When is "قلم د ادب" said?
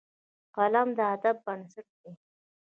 0.55-1.37